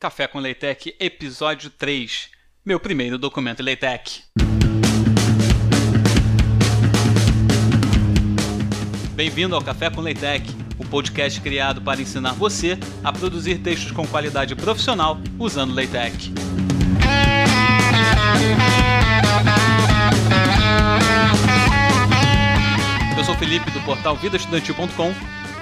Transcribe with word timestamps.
Café 0.00 0.28
com 0.28 0.38
Leitec, 0.38 0.94
episódio 1.00 1.70
3. 1.70 2.28
Meu 2.64 2.78
primeiro 2.78 3.18
documento 3.18 3.64
Leitec. 3.64 4.22
Bem-vindo 9.14 9.56
ao 9.56 9.60
Café 9.60 9.90
com 9.90 10.00
Leitec, 10.00 10.48
o 10.78 10.84
podcast 10.84 11.40
criado 11.40 11.82
para 11.82 12.00
ensinar 12.00 12.34
você 12.34 12.78
a 13.02 13.12
produzir 13.12 13.58
textos 13.58 13.90
com 13.90 14.06
qualidade 14.06 14.54
profissional 14.54 15.18
usando 15.36 15.74
Leitec. 15.74 16.32
Eu 23.18 23.24
sou 23.24 23.34
Felipe 23.34 23.68
do 23.72 23.80
portal 23.80 24.14
vidaestudantil.com 24.14 25.12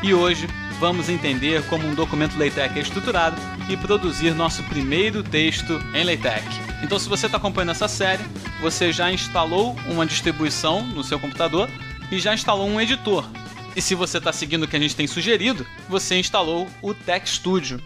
e 0.03 0.13
hoje 0.13 0.47
vamos 0.79 1.09
entender 1.09 1.65
como 1.69 1.87
um 1.87 1.95
documento 1.95 2.39
LaTeX 2.39 2.77
é 2.77 2.81
estruturado 2.81 3.37
e 3.69 3.77
produzir 3.77 4.35
nosso 4.35 4.63
primeiro 4.65 5.23
texto 5.23 5.79
em 5.95 6.05
LaTeX. 6.05 6.45
Então, 6.83 6.99
se 6.99 7.09
você 7.09 7.27
está 7.27 7.39
acompanhando 7.39 7.71
essa 7.71 7.89
série, 7.89 8.23
você 8.61 8.93
já 8.93 9.11
instalou 9.11 9.75
uma 9.87 10.07
distribuição 10.07 10.83
no 10.83 11.03
seu 11.03 11.19
computador 11.19 11.71
e 12.11 12.19
já 12.19 12.35
instalou 12.35 12.69
um 12.69 12.81
editor. 12.81 13.29
E 13.75 13.83
se 13.83 13.95
você 13.95 14.19
está 14.19 14.33
seguindo 14.33 14.65
o 14.65 14.69
que 14.69 14.77
a 14.77 14.81
gente 14.81 14.97
tem 14.97 15.07
sugerido, 15.07 15.67
você 15.89 16.19
instalou 16.19 16.69
o 16.83 16.95
Tech 16.95 17.29
Studio. 17.29 17.81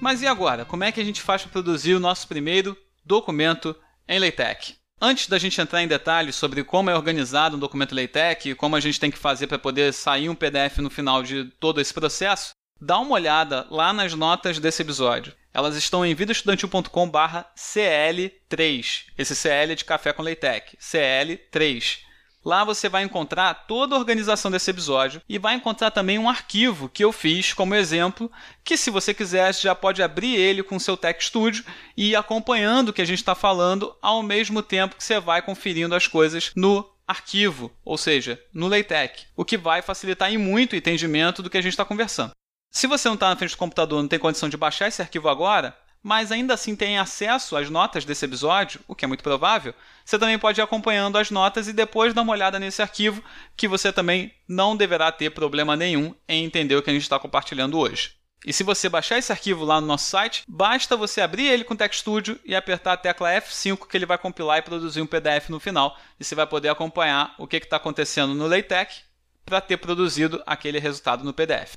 Mas 0.00 0.22
e 0.22 0.26
agora? 0.26 0.64
Como 0.64 0.84
é 0.84 0.92
que 0.92 1.00
a 1.00 1.04
gente 1.04 1.22
faz 1.22 1.42
para 1.42 1.52
produzir 1.52 1.94
o 1.94 2.00
nosso 2.00 2.26
primeiro 2.28 2.76
documento 3.04 3.74
em 4.08 4.18
LaTeX? 4.18 4.85
Antes 5.00 5.28
da 5.28 5.38
gente 5.38 5.60
entrar 5.60 5.82
em 5.82 5.88
detalhes 5.88 6.36
sobre 6.36 6.64
como 6.64 6.88
é 6.88 6.94
organizado 6.94 7.56
um 7.56 7.60
documento 7.60 7.94
LaTeX 7.94 8.46
e 8.46 8.54
como 8.54 8.76
a 8.76 8.80
gente 8.80 8.98
tem 8.98 9.10
que 9.10 9.18
fazer 9.18 9.46
para 9.46 9.58
poder 9.58 9.92
sair 9.92 10.30
um 10.30 10.34
PDF 10.34 10.78
no 10.78 10.88
final 10.88 11.22
de 11.22 11.44
todo 11.60 11.82
esse 11.82 11.92
processo, 11.92 12.54
dá 12.80 12.98
uma 12.98 13.12
olhada 13.12 13.66
lá 13.70 13.92
nas 13.92 14.14
notas 14.14 14.58
desse 14.58 14.80
episódio. 14.80 15.34
Elas 15.52 15.76
estão 15.76 16.02
em 16.04 16.14
vidaestudante.com/cl3. 16.14 19.04
Esse 19.18 19.36
CL 19.36 19.72
é 19.72 19.74
de 19.74 19.84
café 19.84 20.14
com 20.14 20.22
LaTeX. 20.22 20.76
CL3. 20.80 22.05
Lá 22.46 22.62
você 22.62 22.88
vai 22.88 23.02
encontrar 23.02 23.66
toda 23.66 23.96
a 23.96 23.98
organização 23.98 24.52
desse 24.52 24.70
episódio 24.70 25.20
e 25.28 25.36
vai 25.36 25.56
encontrar 25.56 25.90
também 25.90 26.16
um 26.16 26.28
arquivo 26.28 26.88
que 26.88 27.02
eu 27.02 27.10
fiz 27.10 27.52
como 27.52 27.74
exemplo, 27.74 28.30
que 28.62 28.76
se 28.76 28.88
você 28.88 29.12
quiser 29.12 29.52
já 29.52 29.74
pode 29.74 30.00
abrir 30.00 30.36
ele 30.36 30.62
com 30.62 30.76
o 30.76 30.80
seu 30.80 30.96
Tech 30.96 31.24
Studio 31.24 31.64
e 31.96 32.10
ir 32.10 32.14
acompanhando 32.14 32.90
o 32.90 32.92
que 32.92 33.02
a 33.02 33.04
gente 33.04 33.18
está 33.18 33.34
falando 33.34 33.92
ao 34.00 34.22
mesmo 34.22 34.62
tempo 34.62 34.94
que 34.94 35.02
você 35.02 35.18
vai 35.18 35.42
conferindo 35.42 35.92
as 35.92 36.06
coisas 36.06 36.52
no 36.54 36.88
arquivo, 37.04 37.72
ou 37.84 37.98
seja, 37.98 38.40
no 38.54 38.68
LaTeX, 38.68 39.26
o 39.34 39.44
que 39.44 39.56
vai 39.56 39.82
facilitar 39.82 40.32
em 40.32 40.38
muito 40.38 40.74
o 40.74 40.76
entendimento 40.76 41.42
do 41.42 41.50
que 41.50 41.58
a 41.58 41.60
gente 41.60 41.72
está 41.72 41.84
conversando. 41.84 42.30
Se 42.70 42.86
você 42.86 43.08
não 43.08 43.14
está 43.14 43.28
na 43.28 43.36
frente 43.36 43.56
do 43.56 43.58
computador 43.58 44.00
não 44.00 44.08
tem 44.08 44.20
condição 44.20 44.48
de 44.48 44.56
baixar 44.56 44.86
esse 44.86 45.02
arquivo 45.02 45.28
agora, 45.28 45.76
mas 46.02 46.30
ainda 46.30 46.54
assim 46.54 46.76
tem 46.76 46.98
acesso 46.98 47.56
às 47.56 47.68
notas 47.68 48.04
desse 48.04 48.24
episódio, 48.24 48.80
o 48.86 48.94
que 48.94 49.04
é 49.04 49.08
muito 49.08 49.24
provável, 49.24 49.74
você 50.04 50.18
também 50.18 50.38
pode 50.38 50.60
ir 50.60 50.62
acompanhando 50.62 51.18
as 51.18 51.30
notas 51.30 51.68
e 51.68 51.72
depois 51.72 52.14
dar 52.14 52.22
uma 52.22 52.32
olhada 52.32 52.58
nesse 52.58 52.80
arquivo, 52.80 53.22
que 53.56 53.66
você 53.66 53.92
também 53.92 54.32
não 54.46 54.76
deverá 54.76 55.10
ter 55.10 55.30
problema 55.30 55.76
nenhum 55.76 56.14
em 56.28 56.44
entender 56.44 56.76
o 56.76 56.82
que 56.82 56.90
a 56.90 56.92
gente 56.92 57.02
está 57.02 57.18
compartilhando 57.18 57.78
hoje. 57.78 58.16
E 58.44 58.52
se 58.52 58.62
você 58.62 58.88
baixar 58.88 59.18
esse 59.18 59.32
arquivo 59.32 59.64
lá 59.64 59.80
no 59.80 59.86
nosso 59.88 60.08
site, 60.08 60.44
basta 60.46 60.96
você 60.96 61.20
abrir 61.20 61.46
ele 61.46 61.64
com 61.64 61.74
o 61.74 61.76
TechStudio 61.76 62.38
e 62.44 62.54
apertar 62.54 62.92
a 62.92 62.96
tecla 62.96 63.32
F5 63.40 63.88
que 63.88 63.96
ele 63.96 64.06
vai 64.06 64.18
compilar 64.18 64.58
e 64.58 64.62
produzir 64.62 65.00
um 65.00 65.06
PDF 65.06 65.48
no 65.48 65.58
final. 65.58 65.98
E 66.20 66.24
você 66.24 66.34
vai 66.36 66.46
poder 66.46 66.68
acompanhar 66.68 67.34
o 67.38 67.46
que 67.46 67.56
está 67.56 67.76
acontecendo 67.76 68.34
no 68.34 68.46
LaTeX 68.46 69.02
para 69.44 69.60
ter 69.60 69.78
produzido 69.78 70.42
aquele 70.46 70.78
resultado 70.78 71.24
no 71.24 71.32
PDF. 71.32 71.74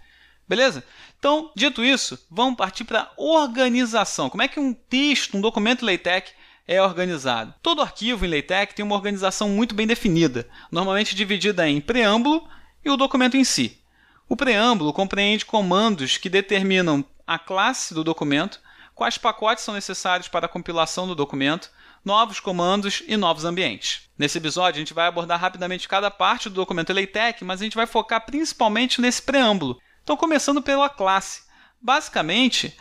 Beleza? 0.49 0.83
Então, 1.19 1.51
dito 1.55 1.85
isso, 1.85 2.17
vamos 2.27 2.57
partir 2.57 2.83
para 2.83 3.01
a 3.01 3.11
organização. 3.15 4.31
Como 4.31 4.41
é 4.41 4.47
que 4.47 4.59
um 4.59 4.73
texto, 4.73 5.37
um 5.37 5.41
documento 5.41 5.85
LaTeX 5.85 6.31
é 6.67 6.81
organizado? 6.81 7.53
Todo 7.61 7.83
arquivo 7.83 8.25
em 8.25 8.35
LaTeX 8.35 8.73
tem 8.73 8.83
uma 8.83 8.95
organização 8.95 9.47
muito 9.47 9.75
bem 9.75 9.85
definida, 9.85 10.49
normalmente 10.71 11.15
dividida 11.15 11.69
em 11.69 11.79
preâmbulo 11.79 12.49
e 12.83 12.89
o 12.89 12.97
documento 12.97 13.37
em 13.37 13.43
si. 13.43 13.79
O 14.27 14.35
preâmbulo 14.35 14.91
compreende 14.91 15.45
comandos 15.45 16.17
que 16.17 16.29
determinam 16.29 17.05
a 17.27 17.37
classe 17.37 17.93
do 17.93 18.03
documento, 18.03 18.59
quais 18.95 19.19
pacotes 19.19 19.63
são 19.63 19.75
necessários 19.75 20.27
para 20.27 20.47
a 20.47 20.49
compilação 20.49 21.05
do 21.05 21.13
documento, 21.13 21.69
novos 22.03 22.39
comandos 22.39 23.03
e 23.07 23.15
novos 23.15 23.45
ambientes. 23.45 24.09
Nesse 24.17 24.39
episódio, 24.39 24.77
a 24.77 24.79
gente 24.79 24.95
vai 24.95 25.05
abordar 25.05 25.39
rapidamente 25.39 25.87
cada 25.87 26.09
parte 26.09 26.49
do 26.49 26.55
documento 26.55 26.91
LaTeX, 26.91 27.41
mas 27.43 27.61
a 27.61 27.63
gente 27.65 27.75
vai 27.75 27.85
focar 27.85 28.25
principalmente 28.25 28.99
nesse 28.99 29.21
preâmbulo, 29.21 29.79
então, 30.09 30.17
começando 30.17 30.59
pela 30.59 30.89
classe. 30.89 31.43
Basicamente, 31.79 32.75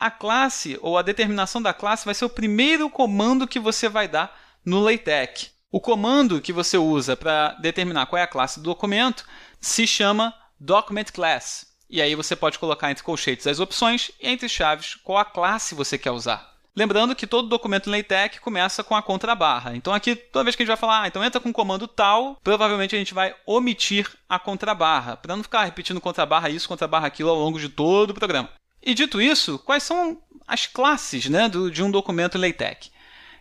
a 0.00 0.10
classe 0.10 0.78
ou 0.80 0.96
a 0.96 1.02
determinação 1.02 1.60
da 1.60 1.74
classe 1.74 2.06
vai 2.06 2.14
ser 2.14 2.24
o 2.24 2.30
primeiro 2.30 2.88
comando 2.88 3.46
que 3.46 3.60
você 3.60 3.86
vai 3.86 4.08
dar 4.08 4.34
no 4.64 4.80
LaTeX. 4.80 5.50
O 5.70 5.78
comando 5.78 6.40
que 6.40 6.54
você 6.54 6.78
usa 6.78 7.18
para 7.18 7.50
determinar 7.60 8.06
qual 8.06 8.18
é 8.18 8.22
a 8.22 8.26
classe 8.26 8.60
do 8.60 8.64
documento 8.64 9.26
se 9.60 9.86
chama 9.86 10.34
Document 10.58 11.12
Class. 11.12 11.66
E 11.90 12.00
aí 12.00 12.14
você 12.14 12.34
pode 12.34 12.58
colocar 12.58 12.90
entre 12.90 13.04
colchetes 13.04 13.46
as 13.46 13.60
opções 13.60 14.10
e 14.18 14.26
entre 14.26 14.48
chaves 14.48 14.94
qual 14.94 15.18
a 15.18 15.24
classe 15.26 15.74
você 15.74 15.98
quer 15.98 16.12
usar. 16.12 16.53
Lembrando 16.76 17.14
que 17.14 17.26
todo 17.26 17.48
documento 17.48 17.88
em 17.88 17.92
LaTeX 17.96 18.40
começa 18.40 18.82
com 18.82 18.96
a 18.96 19.02
contrabarra. 19.02 19.76
Então 19.76 19.94
aqui, 19.94 20.16
toda 20.16 20.42
vez 20.42 20.56
que 20.56 20.62
a 20.62 20.64
gente 20.64 20.72
vai 20.72 20.76
falar, 20.76 21.02
ah, 21.02 21.06
então 21.06 21.22
entra 21.22 21.40
com 21.40 21.50
o 21.50 21.52
comando 21.52 21.86
tal, 21.86 22.36
provavelmente 22.42 22.96
a 22.96 22.98
gente 22.98 23.14
vai 23.14 23.32
omitir 23.46 24.10
a 24.28 24.40
contrabarra, 24.40 25.16
para 25.16 25.36
não 25.36 25.44
ficar 25.44 25.64
repetindo 25.64 26.00
contrabarra 26.00 26.50
isso, 26.50 26.68
contrabarra 26.68 27.06
aquilo 27.06 27.30
ao 27.30 27.36
longo 27.36 27.60
de 27.60 27.68
todo 27.68 28.10
o 28.10 28.14
programa. 28.14 28.50
E 28.82 28.92
dito 28.92 29.22
isso, 29.22 29.56
quais 29.60 29.84
são 29.84 30.20
as 30.48 30.66
classes 30.66 31.26
né, 31.26 31.48
do, 31.48 31.70
de 31.70 31.80
um 31.80 31.92
documento 31.92 32.36
em 32.36 32.40
LaTeX? 32.40 32.90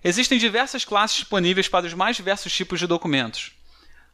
Existem 0.04 0.38
diversas 0.38 0.86
classes 0.86 1.18
disponíveis 1.18 1.68
para 1.68 1.88
os 1.88 1.94
mais 1.96 2.16
diversos 2.16 2.54
tipos 2.54 2.80
de 2.80 2.86
documentos. 2.86 3.52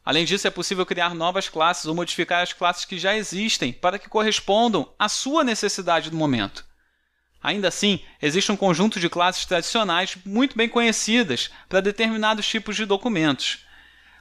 Além 0.02 0.24
disso, 0.24 0.46
é 0.46 0.50
possível 0.50 0.86
criar 0.86 1.14
novas 1.14 1.46
classes 1.46 1.84
ou 1.84 1.94
modificar 1.94 2.42
as 2.42 2.54
classes 2.54 2.86
que 2.86 2.98
já 2.98 3.14
existem 3.14 3.70
para 3.70 3.98
que 3.98 4.08
correspondam 4.08 4.90
à 4.98 5.10
sua 5.10 5.44
necessidade 5.44 6.08
do 6.08 6.16
momento. 6.16 6.64
Ainda 7.42 7.68
assim, 7.68 8.00
existe 8.20 8.52
um 8.52 8.56
conjunto 8.56 9.00
de 9.00 9.08
classes 9.08 9.46
tradicionais 9.46 10.16
muito 10.24 10.56
bem 10.56 10.68
conhecidas 10.68 11.50
para 11.68 11.80
determinados 11.80 12.46
tipos 12.46 12.76
de 12.76 12.84
documentos, 12.84 13.64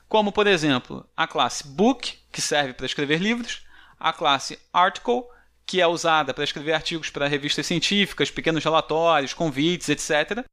como, 0.08 0.32
por 0.32 0.48
exemplo, 0.48 1.08
a 1.16 1.28
classe 1.28 1.68
Book, 1.68 2.18
que 2.32 2.42
serve 2.42 2.74
para 2.74 2.86
escrever 2.86 3.22
livros, 3.22 3.62
a 4.00 4.14
classe 4.14 4.58
Article, 4.72 5.24
que 5.66 5.82
é 5.82 5.86
usada 5.86 6.34
para 6.34 6.44
escrever 6.44 6.74
artigos 6.74 7.12
para 7.12 7.28
revistas 7.28 7.68
científicas, 7.68 8.32
pequenos 8.32 8.64
relatórios, 8.64 9.36
convites, 9.36 9.90
etc. 9.90 10.44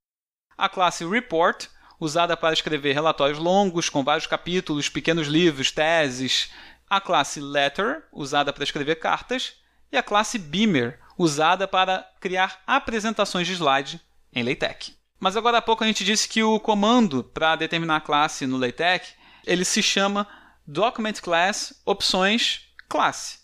A 0.59 0.69
classe 0.69 1.07
Report, 1.07 1.69
usada 1.99 2.37
para 2.37 2.53
escrever 2.53 2.93
relatórios 2.93 3.39
longos, 3.39 3.89
com 3.89 4.05
vários 4.05 4.27
capítulos, 4.27 4.91
pequenos 4.91 5.27
livros, 5.27 5.71
teses. 5.71 6.51
A 6.91 7.01
classe 7.01 7.41
Letter, 7.41 8.05
usada 8.13 8.53
para 8.53 8.65
escrever 8.65 8.97
cartas. 8.97 9.55
E 9.91 9.97
a 9.97 10.03
classe 10.03 10.39
Beamer, 10.39 11.01
usada 11.19 11.67
para 11.67 12.07
criar 12.21 12.61
apresentações 12.67 13.47
de 13.47 13.55
slide 13.55 14.01
em 14.33 14.43
LaTeX. 14.43 14.93
Mas 15.19 15.37
agora 15.37 15.59
há 15.59 15.63
pouco 15.63 15.83
a 15.83 15.87
gente 15.87 16.05
disse 16.05 16.29
que 16.29 16.43
o 16.43 16.61
comando 16.61 17.25
para 17.25 17.57
determinar 17.57 17.97
a 17.97 18.01
classe 18.01 18.47
no 18.47 18.59
LaTeX 18.59 19.15
ele 19.47 19.65
se 19.65 19.83
chama 19.83 20.27
Document 20.67 21.21
Class 21.23 21.81
Opções 21.85 22.63
Classe. 22.89 23.37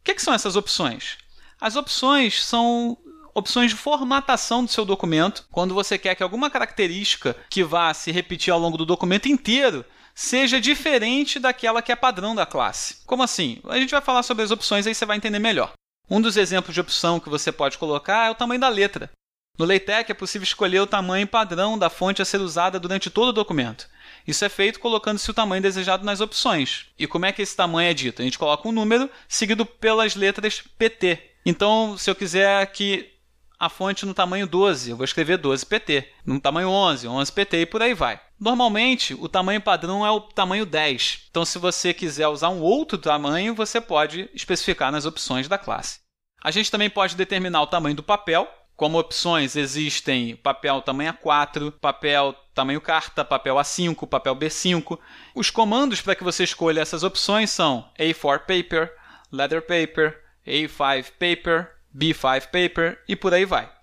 O 0.00 0.04
que, 0.04 0.14
que 0.14 0.22
são 0.22 0.34
essas 0.34 0.54
opções? 0.54 1.16
As 1.60 1.74
opções 1.74 2.44
são 2.44 2.96
opções 3.34 3.70
de 3.70 3.76
formatação 3.76 4.64
do 4.64 4.70
seu 4.70 4.84
documento, 4.84 5.46
quando 5.50 5.74
você 5.74 5.98
quer 5.98 6.14
que 6.14 6.22
alguma 6.22 6.48
característica 6.48 7.36
que 7.50 7.62
vá 7.62 7.92
se 7.92 8.10
repetir 8.10 8.52
ao 8.52 8.58
longo 8.58 8.78
do 8.78 8.86
documento 8.86 9.28
inteiro 9.28 9.84
seja 10.14 10.58
diferente 10.58 11.38
daquela 11.38 11.82
que 11.82 11.92
é 11.92 11.96
padrão 11.96 12.34
da 12.34 12.46
classe. 12.46 12.98
Como 13.04 13.22
assim? 13.22 13.60
A 13.68 13.78
gente 13.78 13.90
vai 13.90 14.00
falar 14.00 14.22
sobre 14.22 14.42
as 14.42 14.50
opções 14.50 14.86
aí 14.86 14.94
você 14.94 15.04
vai 15.04 15.18
entender 15.18 15.38
melhor. 15.38 15.72
Um 16.08 16.20
dos 16.20 16.36
exemplos 16.36 16.72
de 16.72 16.80
opção 16.80 17.18
que 17.18 17.28
você 17.28 17.50
pode 17.50 17.78
colocar 17.78 18.26
é 18.26 18.30
o 18.30 18.34
tamanho 18.34 18.60
da 18.60 18.68
letra. 18.68 19.10
No 19.58 19.64
LaTeX 19.64 20.10
é 20.10 20.14
possível 20.14 20.44
escolher 20.44 20.80
o 20.80 20.86
tamanho 20.86 21.26
padrão 21.26 21.78
da 21.78 21.90
fonte 21.90 22.22
a 22.22 22.24
ser 22.24 22.40
usada 22.40 22.78
durante 22.78 23.10
todo 23.10 23.30
o 23.30 23.32
documento. 23.32 23.88
Isso 24.26 24.44
é 24.44 24.48
feito 24.48 24.78
colocando-se 24.78 25.30
o 25.30 25.34
tamanho 25.34 25.62
desejado 25.62 26.04
nas 26.04 26.20
opções. 26.20 26.86
E 26.98 27.06
como 27.06 27.26
é 27.26 27.32
que 27.32 27.42
esse 27.42 27.56
tamanho 27.56 27.90
é 27.90 27.94
dito? 27.94 28.20
A 28.20 28.24
gente 28.24 28.38
coloca 28.38 28.68
um 28.68 28.72
número 28.72 29.10
seguido 29.26 29.64
pelas 29.64 30.14
letras 30.14 30.62
PT. 30.78 31.18
Então, 31.44 31.96
se 31.96 32.10
eu 32.10 32.14
quiser 32.14 32.66
que 32.66 33.12
a 33.58 33.68
fonte 33.68 34.04
no 34.04 34.12
tamanho 34.12 34.46
12, 34.46 34.90
eu 34.90 34.96
vou 34.96 35.04
escrever 35.04 35.38
12PT. 35.38 36.06
No 36.24 36.38
tamanho 36.38 36.68
11, 36.68 37.06
11PT 37.06 37.62
e 37.62 37.66
por 37.66 37.82
aí 37.82 37.94
vai. 37.94 38.20
Normalmente, 38.38 39.14
o 39.14 39.28
tamanho 39.28 39.60
padrão 39.60 40.04
é 40.04 40.10
o 40.10 40.20
tamanho 40.20 40.66
10. 40.66 41.26
Então, 41.30 41.44
se 41.44 41.58
você 41.58 41.94
quiser 41.94 42.28
usar 42.28 42.50
um 42.50 42.60
outro 42.60 42.98
tamanho, 42.98 43.54
você 43.54 43.80
pode 43.80 44.28
especificar 44.34 44.92
nas 44.92 45.06
opções 45.06 45.48
da 45.48 45.56
classe. 45.56 46.00
A 46.42 46.50
gente 46.50 46.70
também 46.70 46.90
pode 46.90 47.16
determinar 47.16 47.62
o 47.62 47.66
tamanho 47.66 47.96
do 47.96 48.02
papel. 48.02 48.46
Como 48.76 48.98
opções, 48.98 49.56
existem 49.56 50.36
papel 50.36 50.82
tamanho 50.82 51.14
A4, 51.14 51.72
papel 51.80 52.34
tamanho 52.54 52.80
carta, 52.80 53.24
papel 53.24 53.56
A5, 53.56 54.06
papel 54.06 54.36
B5. 54.36 54.98
Os 55.34 55.50
comandos 55.50 56.02
para 56.02 56.14
que 56.14 56.22
você 56.22 56.44
escolha 56.44 56.82
essas 56.82 57.02
opções 57.02 57.50
são 57.50 57.90
A4 57.98 58.40
paper, 58.40 58.92
leather 59.32 59.62
paper, 59.62 60.22
A5 60.46 61.10
paper, 61.12 61.72
B5 61.94 62.42
paper 62.50 63.02
e 63.08 63.16
por 63.16 63.32
aí 63.32 63.46
vai. 63.46 63.75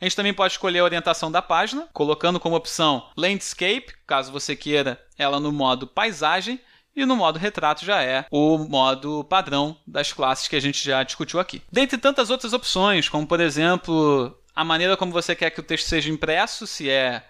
A 0.00 0.04
gente 0.04 0.16
também 0.16 0.34
pode 0.34 0.52
escolher 0.52 0.80
a 0.80 0.84
orientação 0.84 1.30
da 1.30 1.40
página, 1.40 1.88
colocando 1.92 2.40
como 2.40 2.56
opção 2.56 3.08
Landscape, 3.16 3.94
caso 4.06 4.32
você 4.32 4.56
queira 4.56 5.00
ela 5.16 5.38
no 5.38 5.52
modo 5.52 5.86
paisagem, 5.86 6.60
e 6.96 7.04
no 7.04 7.16
modo 7.16 7.38
retrato 7.38 7.84
já 7.84 8.02
é 8.02 8.24
o 8.30 8.58
modo 8.58 9.24
padrão 9.24 9.76
das 9.86 10.12
classes 10.12 10.46
que 10.46 10.56
a 10.56 10.60
gente 10.60 10.84
já 10.84 11.02
discutiu 11.02 11.40
aqui. 11.40 11.62
Dentre 11.70 11.98
tantas 11.98 12.30
outras 12.30 12.52
opções, 12.52 13.08
como 13.08 13.26
por 13.26 13.40
exemplo 13.40 14.36
a 14.54 14.64
maneira 14.64 14.96
como 14.96 15.10
você 15.10 15.34
quer 15.34 15.50
que 15.50 15.60
o 15.60 15.64
texto 15.64 15.88
seja 15.88 16.10
impresso, 16.10 16.66
se 16.66 16.88
é 16.88 17.24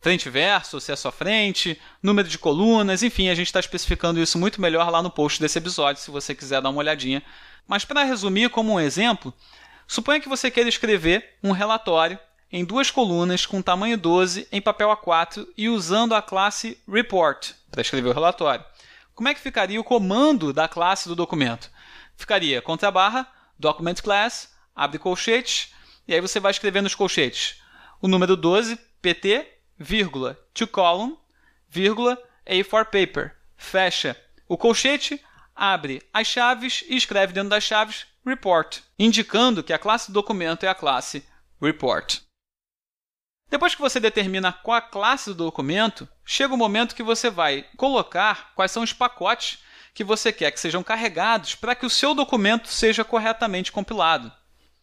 frente 0.00 0.26
e 0.26 0.30
verso, 0.30 0.80
se 0.80 0.90
é 0.90 0.96
só 0.96 1.12
frente, 1.12 1.78
número 2.02 2.26
de 2.26 2.38
colunas, 2.38 3.02
enfim, 3.02 3.28
a 3.28 3.34
gente 3.34 3.48
está 3.48 3.60
especificando 3.60 4.18
isso 4.18 4.38
muito 4.38 4.60
melhor 4.60 4.90
lá 4.90 5.02
no 5.02 5.10
post 5.10 5.40
desse 5.40 5.58
episódio, 5.58 6.00
se 6.00 6.10
você 6.10 6.34
quiser 6.34 6.62
dar 6.62 6.70
uma 6.70 6.78
olhadinha. 6.78 7.22
Mas 7.68 7.84
para 7.84 8.02
resumir, 8.02 8.48
como 8.48 8.72
um 8.72 8.80
exemplo, 8.80 9.34
suponha 9.90 10.20
que 10.20 10.28
você 10.28 10.50
queira 10.50 10.68
escrever 10.68 11.36
um 11.42 11.52
relatório 11.52 12.18
em 12.52 12.64
duas 12.64 12.90
colunas 12.90 13.46
com 13.46 13.62
tamanho 13.62 13.96
12 13.96 14.46
em 14.50 14.60
papel 14.60 14.88
A4 14.90 15.46
e 15.56 15.68
usando 15.68 16.14
a 16.14 16.22
classe 16.22 16.78
report 16.88 17.52
para 17.70 17.80
escrever 17.80 18.08
o 18.08 18.14
relatório 18.14 18.64
como 19.20 19.28
é 19.28 19.34
que 19.34 19.40
ficaria 19.40 19.78
o 19.78 19.84
comando 19.84 20.50
da 20.50 20.66
classe 20.66 21.06
do 21.06 21.14
documento? 21.14 21.70
Ficaria 22.16 22.62
contra 22.62 22.90
barra, 22.90 23.30
document 23.58 23.96
class, 23.96 24.50
abre 24.74 24.98
colchete, 24.98 25.74
e 26.08 26.14
aí 26.14 26.22
você 26.22 26.40
vai 26.40 26.50
escrever 26.50 26.80
nos 26.80 26.94
colchetes 26.94 27.60
o 28.00 28.08
número 28.08 28.34
12, 28.34 28.78
pt, 29.02 29.46
vírgula, 29.78 30.38
to 30.54 30.66
column, 30.66 31.18
vírgula, 31.68 32.16
A 32.46 32.64
for 32.64 32.86
paper. 32.86 33.36
Fecha 33.58 34.16
o 34.48 34.56
colchete, 34.56 35.22
abre 35.54 36.02
as 36.14 36.26
chaves 36.26 36.82
e 36.88 36.96
escreve 36.96 37.34
dentro 37.34 37.50
das 37.50 37.64
chaves 37.64 38.06
report, 38.24 38.80
indicando 38.98 39.62
que 39.62 39.72
a 39.72 39.78
classe 39.78 40.10
do 40.10 40.14
documento 40.14 40.64
é 40.64 40.68
a 40.68 40.74
classe 40.74 41.24
report. 41.60 42.20
Depois 43.48 43.74
que 43.74 43.80
você 43.80 43.98
determina 43.98 44.52
qual 44.52 44.76
a 44.76 44.80
classe 44.80 45.30
do 45.30 45.44
documento, 45.44 46.08
chega 46.24 46.54
o 46.54 46.56
momento 46.56 46.94
que 46.94 47.02
você 47.02 47.28
vai 47.28 47.66
colocar 47.76 48.52
quais 48.54 48.70
são 48.70 48.82
os 48.82 48.92
pacotes 48.92 49.58
que 49.92 50.04
você 50.04 50.32
quer 50.32 50.52
que 50.52 50.60
sejam 50.60 50.84
carregados 50.84 51.56
para 51.56 51.74
que 51.74 51.84
o 51.84 51.90
seu 51.90 52.14
documento 52.14 52.68
seja 52.68 53.04
corretamente 53.04 53.72
compilado. 53.72 54.32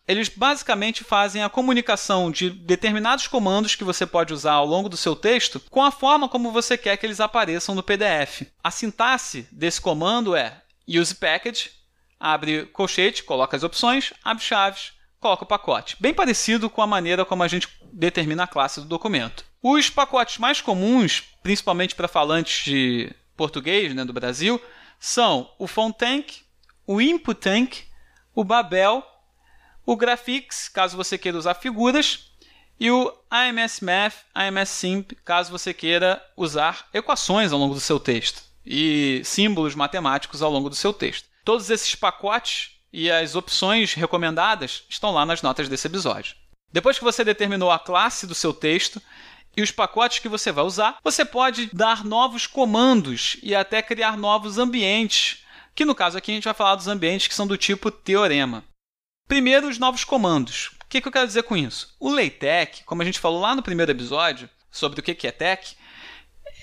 Eles 0.05 0.29
basicamente 0.29 1.03
fazem 1.03 1.43
a 1.43 1.49
comunicação 1.49 2.31
de 2.31 2.49
determinados 2.49 3.27
comandos 3.27 3.75
que 3.75 3.83
você 3.83 4.05
pode 4.05 4.33
usar 4.33 4.53
ao 4.53 4.65
longo 4.65 4.87
do 4.87 4.95
seu 4.95 5.15
texto 5.15 5.61
com 5.69 5.83
a 5.83 5.91
forma 5.91 6.29
como 6.29 6.51
você 6.51 6.77
quer 6.77 6.97
que 6.97 7.05
eles 7.05 7.19
apareçam 7.19 7.75
no 7.75 7.83
PDF. 7.83 8.43
A 8.63 8.71
sintaxe 8.71 9.47
desse 9.51 9.81
comando 9.81 10.35
é 10.35 10.61
use 10.87 11.13
package, 11.13 11.71
abre 12.19 12.65
colchete, 12.67 13.23
coloca 13.23 13.55
as 13.55 13.63
opções, 13.63 14.13
abre 14.23 14.43
chaves, 14.43 14.93
coloca 15.19 15.43
o 15.43 15.47
pacote. 15.47 15.95
Bem 15.99 16.13
parecido 16.13 16.69
com 16.69 16.81
a 16.81 16.87
maneira 16.87 17.25
como 17.25 17.43
a 17.43 17.47
gente 17.47 17.67
determina 17.91 18.43
a 18.43 18.47
classe 18.47 18.79
do 18.79 18.87
documento. 18.87 19.45
Os 19.61 19.89
pacotes 19.89 20.37
mais 20.37 20.61
comuns, 20.61 21.23
principalmente 21.41 21.95
para 21.95 22.07
falantes 22.07 22.65
de 22.65 23.13
português 23.35 23.93
né, 23.93 24.05
do 24.05 24.13
Brasil, 24.13 24.61
são 24.99 25.51
o 25.59 25.67
Fontank, 25.67 26.41
o 26.85 27.01
InputTank, 27.01 27.83
o 28.33 28.43
Babel, 28.43 29.03
o 29.85 29.95
Graphics, 29.95 30.69
caso 30.69 30.97
você 30.97 31.17
queira 31.17 31.37
usar 31.37 31.55
figuras, 31.55 32.31
e 32.79 32.91
o 32.91 33.11
AMS 33.31 33.81
Math, 33.81 34.15
AMS 34.35 34.69
Simp, 34.69 35.13
caso 35.25 35.51
você 35.51 35.73
queira 35.73 36.23
usar 36.35 36.87
equações 36.93 37.51
ao 37.51 37.57
longo 37.57 37.73
do 37.73 37.79
seu 37.79 37.99
texto 37.99 38.43
e 38.63 39.21
símbolos 39.23 39.73
matemáticos 39.73 40.41
ao 40.41 40.51
longo 40.51 40.69
do 40.69 40.75
seu 40.75 40.93
texto. 40.93 41.27
Todos 41.47 41.69
esses 41.69 41.95
pacotes 41.95 42.71
e 42.91 43.09
as 43.09 43.33
opções 43.33 43.93
recomendadas 43.93 44.83
estão 44.89 45.11
lá 45.11 45.25
nas 45.25 45.41
notas 45.41 45.69
desse 45.69 45.87
episódio. 45.87 46.35
Depois 46.73 46.97
que 46.97 47.05
você 47.05 47.23
determinou 47.23 47.71
a 47.71 47.79
classe 47.79 48.27
do 48.27 48.35
seu 48.35 48.53
texto 48.53 49.01
e 49.55 49.61
os 49.61 49.71
pacotes 49.71 50.19
que 50.19 50.27
você 50.27 50.51
vai 50.51 50.65
usar, 50.65 50.97
você 51.01 51.23
pode 51.23 51.69
dar 51.73 52.03
novos 52.03 52.45
comandos 52.45 53.37
e 53.41 53.55
até 53.55 53.81
criar 53.81 54.17
novos 54.17 54.57
ambientes, 54.57 55.45
que 55.73 55.85
no 55.85 55.95
caso 55.95 56.17
aqui 56.17 56.31
a 56.31 56.33
gente 56.33 56.43
vai 56.43 56.53
falar 56.53 56.75
dos 56.75 56.89
ambientes 56.89 57.27
que 57.27 57.33
são 57.33 57.47
do 57.47 57.55
tipo 57.55 57.89
teorema. 57.89 58.61
Primeiro, 59.25 59.69
os 59.69 59.79
novos 59.79 60.03
comandos. 60.03 60.71
O 60.83 60.89
que, 60.89 60.97
eu 60.97 61.11
quero 61.13 61.27
dizer 61.27 61.43
com 61.43 61.55
isso? 61.55 61.95
O 61.97 62.09
LaTeX, 62.09 62.81
como 62.85 63.03
a 63.03 63.05
gente 63.05 63.19
falou 63.19 63.39
lá 63.39 63.55
no 63.55 63.63
primeiro 63.63 63.93
episódio 63.93 64.49
sobre 64.69 64.99
o 64.99 65.03
que 65.03 65.25
é 65.25 65.31
TeX, 65.31 65.77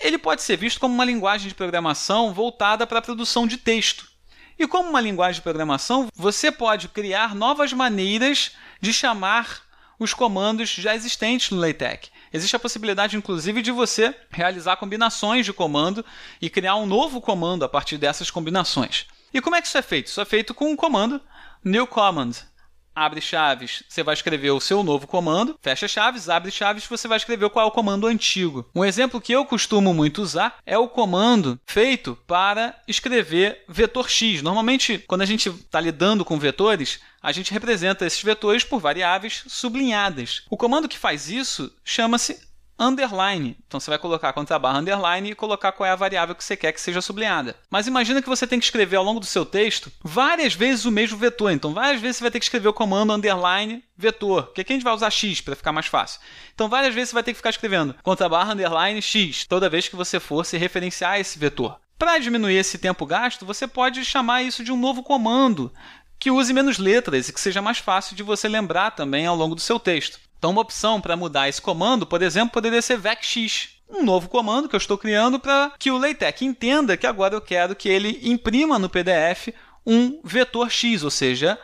ele 0.02 0.18
pode 0.18 0.42
ser 0.42 0.58
visto 0.58 0.78
como 0.78 0.92
uma 0.92 1.06
linguagem 1.06 1.48
de 1.48 1.54
programação 1.54 2.34
voltada 2.34 2.86
para 2.86 2.98
a 2.98 3.02
produção 3.02 3.46
de 3.46 3.56
texto. 3.56 4.12
E 4.58 4.66
como 4.66 4.88
uma 4.88 5.00
linguagem 5.00 5.36
de 5.36 5.42
programação, 5.42 6.08
você 6.14 6.50
pode 6.50 6.88
criar 6.88 7.34
novas 7.34 7.72
maneiras 7.72 8.52
de 8.80 8.92
chamar 8.92 9.62
os 9.98 10.14
comandos 10.14 10.70
já 10.70 10.94
existentes 10.94 11.50
no 11.50 11.60
LaTeX. 11.60 12.10
Existe 12.32 12.56
a 12.56 12.58
possibilidade, 12.58 13.16
inclusive, 13.16 13.62
de 13.62 13.70
você 13.70 14.14
realizar 14.30 14.76
combinações 14.76 15.44
de 15.44 15.52
comando 15.52 16.04
e 16.40 16.50
criar 16.50 16.76
um 16.76 16.86
novo 16.86 17.20
comando 17.20 17.64
a 17.64 17.68
partir 17.68 17.96
dessas 17.96 18.30
combinações. 18.30 19.06
E 19.32 19.40
como 19.40 19.56
é 19.56 19.60
que 19.60 19.68
isso 19.68 19.78
é 19.78 19.82
feito? 19.82 20.08
Isso 20.08 20.20
é 20.20 20.24
feito 20.24 20.54
com 20.54 20.72
o 20.72 20.76
comando 20.76 21.20
new 21.64 21.86
command 21.86 22.32
abre 22.94 23.20
chaves, 23.20 23.82
você 23.88 24.02
vai 24.02 24.14
escrever 24.14 24.50
o 24.50 24.60
seu 24.60 24.82
novo 24.82 25.06
comando, 25.06 25.58
fecha 25.60 25.88
chaves, 25.88 26.28
abre 26.28 26.50
chaves, 26.50 26.86
você 26.86 27.08
vai 27.08 27.16
escrever 27.16 27.50
qual 27.50 27.66
é 27.66 27.68
o 27.68 27.72
comando 27.72 28.06
antigo. 28.06 28.68
Um 28.74 28.84
exemplo 28.84 29.20
que 29.20 29.32
eu 29.32 29.44
costumo 29.44 29.92
muito 29.92 30.22
usar 30.22 30.58
é 30.64 30.78
o 30.78 30.88
comando 30.88 31.58
feito 31.66 32.16
para 32.26 32.78
escrever 32.86 33.64
vetor 33.68 34.08
x. 34.08 34.42
Normalmente, 34.42 34.98
quando 35.06 35.22
a 35.22 35.26
gente 35.26 35.48
está 35.48 35.80
lidando 35.80 36.24
com 36.24 36.38
vetores, 36.38 37.00
a 37.22 37.32
gente 37.32 37.52
representa 37.52 38.06
esses 38.06 38.22
vetores 38.22 38.64
por 38.64 38.80
variáveis 38.80 39.44
sublinhadas. 39.46 40.42
O 40.50 40.56
comando 40.56 40.88
que 40.88 40.98
faz 40.98 41.28
isso 41.30 41.74
chama-se 41.84 42.53
underline. 42.78 43.56
Então 43.66 43.78
você 43.78 43.90
vai 43.90 43.98
colocar 43.98 44.32
contra 44.32 44.56
a 44.56 44.58
barra 44.58 44.78
underline 44.78 45.30
e 45.30 45.34
colocar 45.34 45.72
qual 45.72 45.86
é 45.86 45.90
a 45.90 45.96
variável 45.96 46.34
que 46.34 46.44
você 46.44 46.56
quer 46.56 46.72
que 46.72 46.80
seja 46.80 47.00
sublinhada. 47.00 47.56
Mas 47.70 47.86
imagina 47.86 48.20
que 48.20 48.28
você 48.28 48.46
tem 48.46 48.58
que 48.58 48.64
escrever 48.64 48.96
ao 48.96 49.04
longo 49.04 49.20
do 49.20 49.26
seu 49.26 49.46
texto 49.46 49.90
várias 50.02 50.54
vezes 50.54 50.84
o 50.84 50.90
mesmo 50.90 51.18
vetor. 51.18 51.52
Então 51.52 51.72
várias 51.72 52.00
vezes 52.00 52.16
você 52.16 52.24
vai 52.24 52.30
ter 52.30 52.38
que 52.38 52.44
escrever 52.44 52.68
o 52.68 52.72
comando 52.72 53.12
underline 53.12 53.82
vetor, 53.96 54.52
que 54.52 54.60
aqui 54.60 54.72
a 54.72 54.76
gente 54.76 54.84
vai 54.84 54.94
usar 54.94 55.10
x 55.10 55.40
para 55.40 55.56
ficar 55.56 55.72
mais 55.72 55.86
fácil. 55.86 56.20
Então 56.54 56.68
várias 56.68 56.94
vezes 56.94 57.10
você 57.10 57.14
vai 57.14 57.22
ter 57.22 57.32
que 57.32 57.38
ficar 57.38 57.50
escrevendo 57.50 57.94
contra 58.02 58.26
a 58.26 58.28
barra 58.28 58.52
underline 58.52 59.00
x 59.00 59.46
toda 59.46 59.70
vez 59.70 59.88
que 59.88 59.96
você 59.96 60.18
for 60.18 60.44
se 60.44 60.56
referenciar 60.56 61.12
a 61.12 61.20
esse 61.20 61.38
vetor. 61.38 61.78
Para 61.98 62.18
diminuir 62.18 62.56
esse 62.56 62.76
tempo 62.76 63.06
gasto, 63.06 63.46
você 63.46 63.68
pode 63.68 64.04
chamar 64.04 64.42
isso 64.42 64.64
de 64.64 64.72
um 64.72 64.76
novo 64.76 65.02
comando 65.02 65.72
que 66.18 66.30
use 66.30 66.52
menos 66.52 66.78
letras 66.78 67.28
e 67.28 67.32
que 67.32 67.40
seja 67.40 67.60
mais 67.60 67.78
fácil 67.78 68.16
de 68.16 68.22
você 68.22 68.48
lembrar 68.48 68.92
também 68.92 69.26
ao 69.26 69.36
longo 69.36 69.54
do 69.54 69.60
seu 69.60 69.78
texto. 69.78 70.18
Então, 70.44 70.52
uma 70.52 70.60
opção 70.60 71.00
para 71.00 71.16
mudar 71.16 71.48
esse 71.48 71.62
comando, 71.62 72.04
por 72.04 72.20
exemplo, 72.20 72.52
poderia 72.52 72.82
ser 72.82 72.98
vecx, 72.98 73.78
um 73.88 74.04
novo 74.04 74.28
comando 74.28 74.68
que 74.68 74.74
eu 74.74 74.78
estou 74.78 74.98
criando 74.98 75.40
para 75.40 75.72
que 75.78 75.90
o 75.90 75.96
LaTeX 75.96 76.42
entenda 76.42 76.98
que 76.98 77.06
agora 77.06 77.34
eu 77.34 77.40
quero 77.40 77.74
que 77.74 77.88
ele 77.88 78.20
imprima 78.22 78.78
no 78.78 78.90
PDF 78.90 79.54
um 79.86 80.20
vetor 80.22 80.70
x, 80.70 81.02
ou 81.02 81.10
seja, 81.10 81.58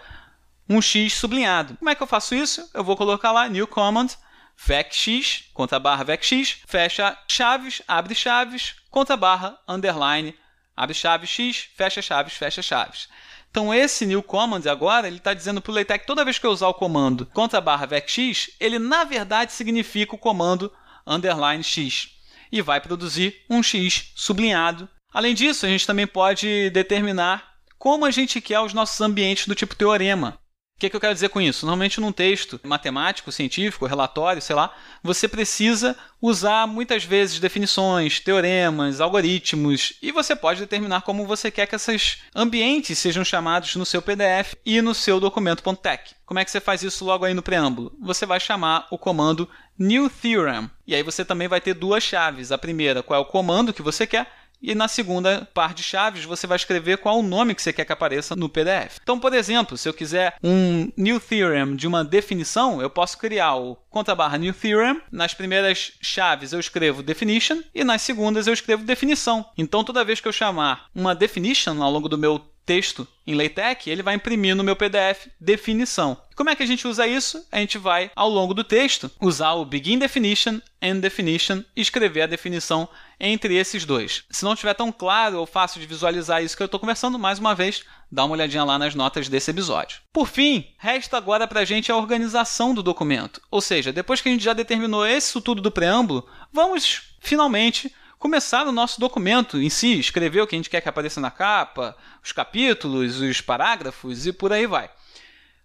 um 0.66 0.80
x 0.80 1.12
sublinhado. 1.12 1.76
Como 1.76 1.90
é 1.90 1.94
que 1.94 2.02
eu 2.02 2.06
faço 2.06 2.34
isso? 2.34 2.70
Eu 2.72 2.82
vou 2.82 2.96
colocar 2.96 3.32
lá 3.32 3.46
new 3.50 3.66
command 3.66 4.08
vecx, 4.56 5.44
contra 5.52 5.78
barra 5.78 6.02
vecx, 6.02 6.62
fecha 6.66 7.14
chaves, 7.28 7.82
abre 7.87 8.14
chaves, 8.14 8.76
contra 8.90 9.14
barra 9.14 9.58
underline, 9.68 10.34
abre 10.75 10.94
chaves 10.94 11.28
x, 11.28 11.68
fecha 11.76 12.00
chaves, 12.00 12.32
fecha 12.32 12.62
chaves. 12.62 13.10
Então 13.50 13.75
esse 13.75 14.07
new 14.07 14.23
command 14.23 14.62
agora, 14.71 15.09
ele 15.09 15.16
está 15.16 15.35
dizendo 15.35 15.61
para 15.61 15.73
o 15.73 15.75
LaTeX, 15.75 16.07
toda 16.07 16.25
vez 16.25 16.38
que 16.38 16.47
eu 16.47 16.52
usar 16.52 16.69
o 16.69 16.75
comando 16.75 17.26
contra 17.26 17.61
barra 17.61 17.87
vecx, 17.87 18.50
ele 18.61 18.78
na 18.78 19.04
verdade 19.04 19.52
significa 19.52 20.14
o 20.14 20.19
comando 20.19 20.73
underline 21.07 21.64
x 21.64 22.11
e 22.52 22.62
vai 22.62 22.80
produzir 22.80 23.45
um 23.50 23.62
x 23.62 24.12
sublinhado. 24.14 24.88
Além 25.12 25.35
disso, 25.35 25.66
a 25.66 25.69
gente 25.69 25.87
também 25.87 26.07
pode 26.07 26.71
determinar 26.71 27.50
como 27.78 28.04
a 28.04 28.11
gente 28.11 28.40
quer 28.40 28.61
os 28.61 28.73
nossos 28.73 29.00
ambientes 29.00 29.47
do 29.47 29.54
tipo 29.54 29.75
teorema. 29.75 30.38
O 30.80 30.87
que, 30.88 30.88
que 30.88 30.96
eu 30.96 31.00
quero 31.00 31.12
dizer 31.12 31.28
com 31.28 31.42
isso? 31.42 31.66
Normalmente, 31.66 32.00
num 32.00 32.10
texto 32.10 32.58
matemático, 32.64 33.30
científico, 33.30 33.84
relatório, 33.84 34.40
sei 34.40 34.56
lá, 34.56 34.75
você 35.02 35.28
precisa 35.28 35.94
usar 36.22 36.66
muitas 36.66 37.04
vezes 37.04 37.38
definições, 37.38 38.18
teoremas, 38.18 38.99
algoritmos, 38.99 39.92
e 40.00 40.10
você 40.10 40.34
pode 40.34 40.60
determinar 40.60 41.02
como 41.02 41.26
você 41.26 41.50
quer 41.50 41.66
que 41.66 41.76
esses 41.76 42.22
ambientes 42.34 42.99
sejam 42.99 43.22
chamados 43.22 43.76
no 43.76 43.84
seu 43.84 44.00
PDF 44.00 44.54
e 44.64 44.80
no 44.80 44.94
seu 44.94 45.20
documento.tech. 45.20 46.14
Como 46.25 46.40
é 46.40 46.46
que 46.46 46.50
você 46.50 46.60
faz 46.60 46.82
isso 46.82 47.04
logo 47.04 47.26
aí 47.26 47.34
no 47.34 47.42
preâmbulo? 47.42 47.92
Você 48.00 48.25
vai 48.25 48.40
chamar 48.40 48.87
o 48.90 48.96
comando 48.96 49.46
new 49.78 50.08
theorem. 50.08 50.70
E 50.87 50.94
aí 50.94 51.02
você 51.02 51.26
também 51.26 51.49
vai 51.49 51.60
ter 51.60 51.75
duas 51.75 52.02
chaves. 52.02 52.52
A 52.52 52.56
primeira, 52.56 53.02
qual 53.02 53.18
é 53.18 53.22
o 53.22 53.26
comando 53.26 53.72
que 53.72 53.82
você 53.82 54.06
quer, 54.06 54.30
e 54.62 54.74
na 54.74 54.88
segunda 54.88 55.48
par 55.54 55.74
de 55.74 55.82
chaves 55.82 56.24
você 56.24 56.46
vai 56.46 56.56
escrever 56.56 56.98
qual 56.98 57.18
o 57.18 57.22
nome 57.22 57.54
que 57.54 57.62
você 57.62 57.72
quer 57.72 57.84
que 57.84 57.92
apareça 57.92 58.36
no 58.36 58.48
PDF. 58.48 58.98
Então, 59.02 59.18
por 59.18 59.32
exemplo, 59.34 59.76
se 59.76 59.88
eu 59.88 59.94
quiser 59.94 60.34
um 60.42 60.90
new 60.96 61.20
theorem 61.20 61.76
de 61.76 61.86
uma 61.86 62.04
definição, 62.04 62.80
eu 62.80 62.90
posso 62.90 63.18
criar 63.18 63.56
o 63.56 63.76
contra 63.88 64.14
barra 64.14 64.38
new 64.38 64.54
theorem. 64.54 65.00
Nas 65.10 65.34
primeiras 65.34 65.92
chaves 66.00 66.52
eu 66.52 66.60
escrevo 66.60 67.02
definition 67.02 67.60
e 67.74 67.84
nas 67.84 68.02
segundas 68.02 68.46
eu 68.46 68.54
escrevo 68.54 68.84
definição. 68.84 69.44
Então, 69.56 69.84
toda 69.84 70.04
vez 70.04 70.20
que 70.20 70.28
eu 70.28 70.32
chamar 70.32 70.86
uma 70.94 71.14
definition 71.14 71.82
ao 71.82 71.90
longo 71.90 72.08
do 72.08 72.18
meu 72.18 72.40
texto 72.64 73.06
em 73.26 73.34
LaTeX, 73.34 73.86
ele 73.86 74.02
vai 74.02 74.14
imprimir 74.14 74.54
no 74.54 74.64
meu 74.64 74.74
PDF 74.76 75.28
definição. 75.40 76.16
Como 76.34 76.50
é 76.50 76.56
que 76.56 76.62
a 76.62 76.66
gente 76.66 76.88
usa 76.88 77.06
isso? 77.06 77.46
A 77.52 77.58
gente 77.58 77.78
vai, 77.78 78.10
ao 78.16 78.28
longo 78.28 78.54
do 78.54 78.64
texto, 78.64 79.10
usar 79.20 79.52
o 79.52 79.64
begin 79.64 79.98
definition, 79.98 80.60
end 80.80 81.00
definition 81.00 81.62
e 81.76 81.80
escrever 81.80 82.22
a 82.22 82.26
definição 82.26 82.88
entre 83.18 83.54
esses 83.54 83.84
dois. 83.84 84.24
Se 84.30 84.44
não 84.44 84.54
estiver 84.54 84.74
tão 84.74 84.90
claro 84.90 85.38
ou 85.38 85.46
fácil 85.46 85.80
de 85.80 85.86
visualizar 85.86 86.42
isso 86.42 86.56
que 86.56 86.62
eu 86.62 86.66
estou 86.66 86.80
conversando, 86.80 87.18
mais 87.18 87.38
uma 87.38 87.54
vez, 87.54 87.84
dá 88.10 88.24
uma 88.24 88.34
olhadinha 88.34 88.64
lá 88.64 88.78
nas 88.78 88.94
notas 88.94 89.28
desse 89.28 89.50
episódio. 89.50 90.00
Por 90.12 90.26
fim, 90.26 90.66
resta 90.78 91.16
agora 91.16 91.46
para 91.46 91.60
a 91.60 91.64
gente 91.64 91.92
a 91.92 91.96
organização 91.96 92.72
do 92.72 92.82
documento. 92.82 93.40
Ou 93.50 93.60
seja, 93.60 93.92
depois 93.92 94.20
que 94.20 94.28
a 94.28 94.32
gente 94.32 94.44
já 94.44 94.54
determinou 94.54 95.06
isso 95.06 95.40
tudo 95.40 95.60
do 95.60 95.70
preâmbulo, 95.70 96.26
vamos 96.52 97.14
finalmente 97.20 97.92
começar 98.20 98.66
o 98.66 98.72
nosso 98.72 99.00
documento 99.00 99.58
em 99.58 99.70
si, 99.70 99.98
escrever 99.98 100.42
o 100.42 100.46
que 100.46 100.54
a 100.54 100.58
gente 100.58 100.68
quer 100.68 100.82
que 100.82 100.88
apareça 100.88 101.22
na 101.22 101.30
capa, 101.30 101.96
os 102.22 102.32
capítulos, 102.32 103.18
os 103.18 103.40
parágrafos 103.40 104.26
e 104.26 104.32
por 104.32 104.52
aí 104.52 104.66
vai. 104.66 104.90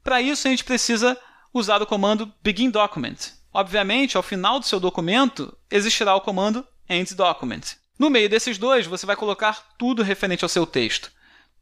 Para 0.01 0.21
isso, 0.21 0.47
a 0.47 0.51
gente 0.51 0.63
precisa 0.63 1.19
usar 1.53 1.81
o 1.81 1.85
comando 1.85 2.31
begin 2.41 2.69
document. 2.69 3.33
Obviamente, 3.53 4.15
ao 4.15 4.23
final 4.23 4.57
do 4.57 4.65
seu 4.65 4.79
documento, 4.79 5.55
existirá 5.69 6.15
o 6.15 6.21
comando 6.21 6.65
end 6.89 7.13
document. 7.13 7.75
No 7.99 8.09
meio 8.09 8.29
desses 8.29 8.57
dois, 8.57 8.87
você 8.87 9.05
vai 9.05 9.17
colocar 9.17 9.75
tudo 9.77 10.01
referente 10.01 10.45
ao 10.45 10.49
seu 10.49 10.65
texto. 10.65 11.11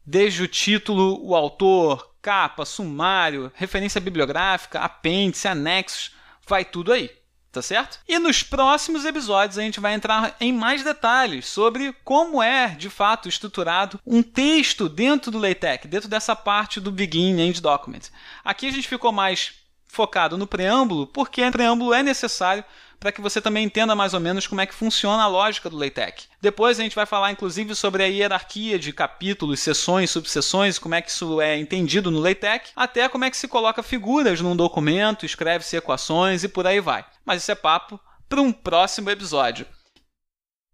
Desde 0.06 0.44
o 0.44 0.48
título, 0.48 1.18
o 1.26 1.34
autor, 1.34 2.14
capa, 2.22 2.64
sumário, 2.64 3.50
referência 3.56 4.00
bibliográfica, 4.00 4.78
apêndice, 4.78 5.48
anexos, 5.48 6.12
vai 6.46 6.64
tudo 6.64 6.92
aí 6.92 7.10
tá 7.54 7.62
certo? 7.62 8.00
E 8.08 8.18
nos 8.18 8.42
próximos 8.42 9.04
episódios 9.04 9.58
a 9.58 9.62
gente 9.62 9.80
vai 9.80 9.94
entrar 9.94 10.36
em 10.40 10.52
mais 10.52 10.82
detalhes 10.82 11.46
sobre 11.46 11.94
como 12.04 12.42
é, 12.42 12.68
de 12.70 12.90
fato, 12.90 13.28
estruturado 13.28 14.00
um 14.04 14.22
texto 14.22 14.88
dentro 14.88 15.30
do 15.30 15.38
LaTeX, 15.38 15.86
dentro 15.86 16.08
dessa 16.08 16.34
parte 16.34 16.80
do 16.80 16.90
Begin 16.90 17.40
End 17.40 17.62
Document. 17.62 18.02
Aqui 18.44 18.66
a 18.66 18.72
gente 18.72 18.88
ficou 18.88 19.12
mais 19.12 19.52
focado 19.94 20.36
no 20.36 20.46
preâmbulo, 20.46 21.06
porque 21.06 21.42
o 21.42 21.52
preâmbulo 21.52 21.94
é 21.94 22.02
necessário 22.02 22.64
para 22.98 23.12
que 23.12 23.20
você 23.20 23.40
também 23.40 23.64
entenda 23.64 23.94
mais 23.94 24.14
ou 24.14 24.20
menos 24.20 24.46
como 24.46 24.60
é 24.60 24.66
que 24.66 24.74
funciona 24.74 25.22
a 25.22 25.26
lógica 25.26 25.68
do 25.68 25.76
LaTeX. 25.76 26.28
Depois 26.40 26.80
a 26.80 26.82
gente 26.82 26.96
vai 26.96 27.04
falar 27.04 27.30
inclusive 27.30 27.74
sobre 27.74 28.02
a 28.02 28.06
hierarquia 28.06 28.78
de 28.78 28.92
capítulos, 28.92 29.60
seções, 29.60 30.10
subseções, 30.10 30.78
como 30.78 30.94
é 30.94 31.02
que 31.02 31.10
isso 31.10 31.40
é 31.40 31.58
entendido 31.58 32.10
no 32.10 32.18
LaTeX, 32.18 32.70
até 32.74 33.08
como 33.08 33.24
é 33.24 33.30
que 33.30 33.36
se 33.36 33.46
coloca 33.46 33.82
figuras 33.82 34.40
num 34.40 34.56
documento, 34.56 35.26
escreve-se 35.26 35.76
equações 35.76 36.44
e 36.44 36.48
por 36.48 36.66
aí 36.66 36.80
vai. 36.80 37.04
Mas 37.24 37.42
isso 37.42 37.52
é 37.52 37.54
papo 37.54 38.00
para 38.26 38.40
um 38.40 38.52
próximo 38.52 39.10
episódio. 39.10 39.66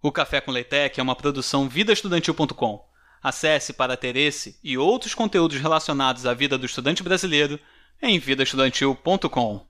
O 0.03 0.13
Café 0.13 0.41
com 0.41 0.53
LaTeX 0.53 0.99
é 0.99 1.03
uma 1.03 1.17
produção 1.17 1.69
vidaestudantil.com. 1.69 2.89
Acesse 3.23 3.73
para 3.73 3.97
ter 3.97 4.17
esse 4.17 4.59
e 4.65 4.79
outros 4.79 5.15
conteúdos 5.15 5.61
relacionados 5.61 6.25
à 6.25 6.33
vida 6.33 6.57
do 6.57 6.65
estudante 6.65 7.03
brasileiro 7.03 7.61
em 8.03 8.19
vidaestudantil.com. 8.19 9.70